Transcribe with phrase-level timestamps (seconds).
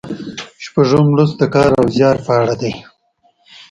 [0.63, 2.73] شپږم لوست د کار او زیار په اړه دی.